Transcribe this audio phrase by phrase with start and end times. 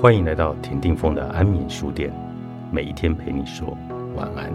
[0.00, 2.10] 欢迎来到田定峰的安眠书店，
[2.72, 3.76] 每一天陪你说
[4.16, 4.50] 晚安。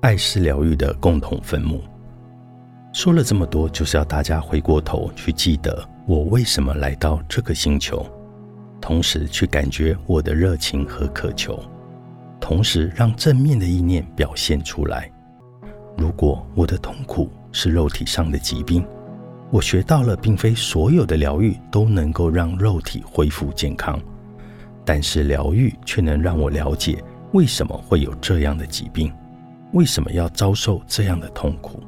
[0.00, 1.82] 爱是疗愈的共同坟墓。
[2.94, 8.06] 说了这么多，就是要大家回过头去记得我为什么来到这个星球，
[8.80, 11.62] 同时去感觉我的热情和渴求。
[12.44, 15.10] 同时，让正面的意念表现出来。
[15.96, 18.86] 如果我的痛苦是肉体上的疾病，
[19.50, 23.98] 我学到了，并非所有的疗愈都能够让肉体恢复健康，
[24.84, 29.10] 但是疗愈却能让我了解为什么会有这样的疾病，
[29.72, 31.82] 为什么要遭受这样的痛苦，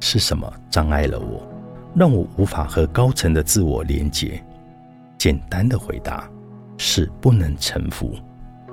[0.00, 1.48] 是什么障碍了我，
[1.94, 4.42] 让我无法和高层的自我连结。
[5.16, 6.28] 简单的回答
[6.76, 8.16] 是不能臣服。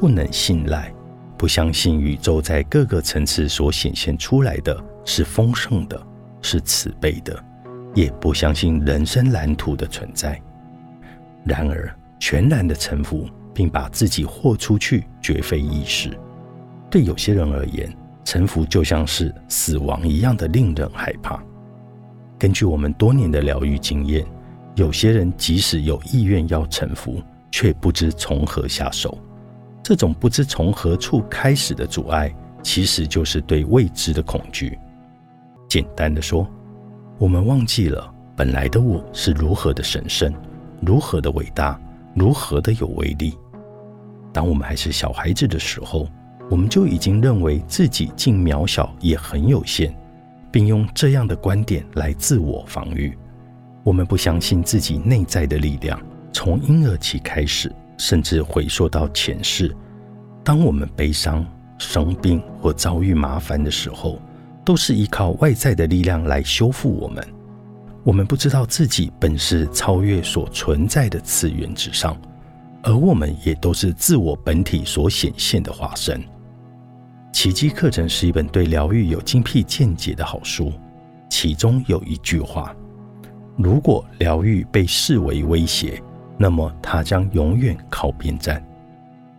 [0.00, 0.90] 不能信赖，
[1.36, 6.06] 不相信宇宙在各个层次所显现出来的是丰盛的，
[6.40, 7.38] 是慈悲的，
[7.94, 10.40] 也不相信人生蓝图的存在。
[11.44, 16.18] 然而，全然的臣服，并把自己豁出去，绝非易事。
[16.90, 21.42] 对有些人而言，臣服就像是死亡一样的令人害怕。
[22.38, 24.26] 根据我们多年的疗愈经验，
[24.76, 29.18] 有些人即使有意愿要臣服，却不知从何下手。
[29.90, 34.78] 这种不知从何处开始的阻碍，其实就是对未知的恐惧。
[35.68, 36.48] 简单的说，
[37.18, 40.32] 我们忘记了本来的我是如何的神圣，
[40.80, 41.76] 如何的伟大，
[42.14, 43.36] 如何的有威力。
[44.32, 46.06] 当我们还是小孩子的时候，
[46.48, 49.92] 我们就已经认为自己竟渺小也很有限，
[50.52, 53.18] 并用这样的观点来自我防御。
[53.82, 56.00] 我们不相信自己内在的力量，
[56.32, 57.74] 从婴儿期开始。
[58.00, 59.76] 甚至回溯到前世，
[60.42, 64.18] 当我们悲伤、生病或遭遇麻烦的时候，
[64.64, 67.22] 都是依靠外在的力量来修复我们。
[68.02, 72.18] 我们不知道自己本是超越所存在的次元之上，
[72.82, 76.24] 而我们也都是自我本体所显现的化身。
[77.34, 80.72] 奇迹课程是一本对疗愈有精辟见解的好书，
[81.28, 82.74] 其中有一句话：
[83.58, 86.02] 如果疗愈被视为威胁，
[86.42, 88.64] 那么他将永远靠边站。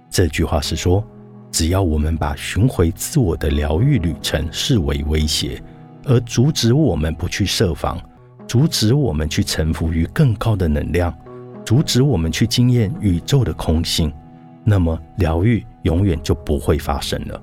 [0.08, 1.04] 这句话是说，
[1.52, 5.60] 只要我们把寻回自我的疗愈旅程视为威胁，
[6.06, 8.00] 而阻止我们不去设防，
[8.48, 11.12] 阻止我们去臣服于更高的能量，
[11.66, 14.14] 阻止我们去经验宇宙的空性，
[14.64, 17.42] 那么疗愈永远就不会发生了。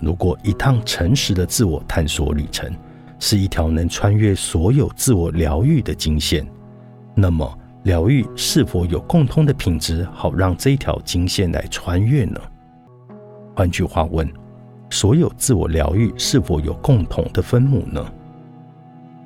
[0.00, 2.72] 如果一趟诚实的自我探索旅程
[3.18, 6.46] 是一条能穿越所有自我疗愈的经线，
[7.12, 7.58] 那么。
[7.86, 12.40] 疗愈是否有共通的品质，好让这一条经线来穿越呢？
[13.54, 14.28] 换句话问，
[14.90, 18.04] 所有自我疗愈是否有共同的分母呢？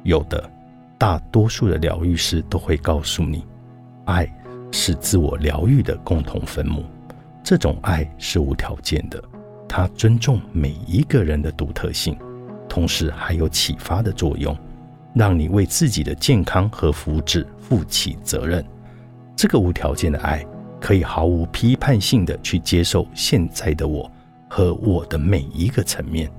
[0.03, 0.51] 有的，
[0.99, 3.47] 大多数的疗愈师都会告诉你，
[4.05, 4.31] 爱
[4.71, 6.85] 是自我疗愈的共同分母。
[7.43, 9.25] 这种爱是无条件的，
[9.67, 12.15] 它尊重每一个人的独特性，
[12.69, 14.55] 同时还有启发的作用。
[15.15, 18.65] 让你为自己的健康和福祉负起责任，
[19.37, 20.45] 这个无条件的爱
[20.81, 24.11] 可以毫无批判性的去接受现在的我
[24.49, 26.31] 和我的每一个层面。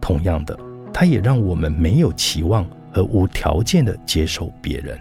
[0.00, 0.58] 同样的，
[0.92, 4.98] 它也让我们没有期望和无条件的接受别人。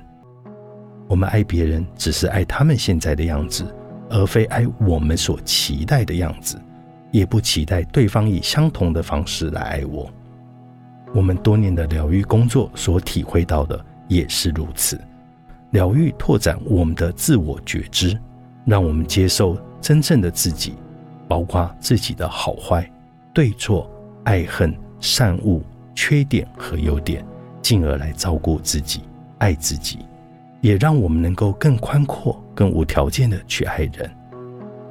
[1.08, 3.64] 我们爱别人，只是爱他们现在的样子，
[4.10, 6.60] 而非爱我们所期待的样子，
[7.12, 10.12] 也不期待对方以相同的方式来爱我。
[11.18, 15.02] 我们多年的疗愈工作所体会到的也是如此。
[15.72, 18.16] 疗愈拓展我们的自我觉知，
[18.66, 20.76] 让我们接受真正的自己，
[21.28, 22.88] 包括自己的好坏、
[23.34, 23.90] 对错、
[24.26, 25.60] 爱恨、善恶、
[25.96, 27.26] 缺点和优点，
[27.64, 29.02] 进而来照顾自己、
[29.40, 30.06] 爱自己，
[30.62, 34.08] 也让我们能够更宽阔、更无条件的去爱人。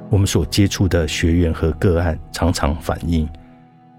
[0.09, 3.25] 我们所接触的学员和个案常常反映。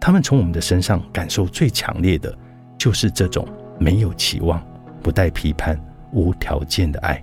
[0.01, 2.37] 他们从我们的身上感受最强烈的，
[2.79, 3.47] 就是这种
[3.79, 4.65] 没有期望、
[5.03, 5.79] 不带批判、
[6.13, 7.23] 无条件的爱。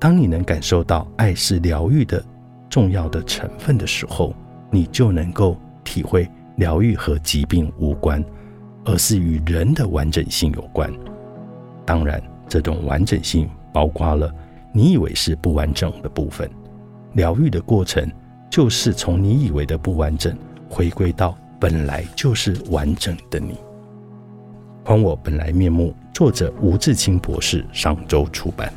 [0.00, 2.24] 当你能感受到爱是疗愈的
[2.70, 4.34] 重要的成分的时候，
[4.70, 8.24] 你就能够体会疗愈和疾病无关，
[8.84, 10.92] 而是与人的完整性有关。
[11.84, 14.32] 当然，这种完整性包括了
[14.72, 16.48] 你以为是不完整的部分。
[17.14, 18.10] 疗愈的过程
[18.48, 20.36] 就是从你以为的不完整
[20.68, 21.36] 回归到。
[21.60, 23.58] 本来就是完整的你，
[24.84, 25.94] 还我本来面目。
[26.14, 28.72] 作者吴志清博士，上周出版。